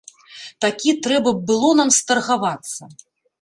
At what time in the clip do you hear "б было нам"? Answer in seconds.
1.41-1.93